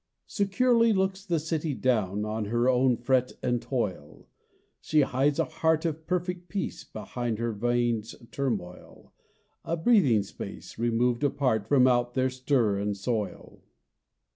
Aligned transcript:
Securely 0.25 0.91
looks 0.93 1.23
the 1.23 1.37
city 1.39 1.75
down 1.75 2.25
On 2.25 2.45
her 2.45 2.67
own 2.67 2.97
fret 2.97 3.33
and 3.43 3.61
toil; 3.61 4.25
She 4.79 5.01
hides 5.01 5.37
a 5.37 5.45
heart 5.45 5.85
of 5.85 6.07
perfect 6.07 6.49
peace 6.49 6.83
Behind 6.83 7.37
her 7.37 7.51
veins' 7.51 8.15
turmoil 8.31 9.13
A 9.63 9.77
breathing 9.77 10.23
space 10.23 10.79
removed 10.79 11.23
apart 11.23 11.67
From 11.67 11.85
out 11.85 12.15
their 12.15 12.31
stir 12.31 12.79
and 12.79 12.97
soil. 12.97 13.61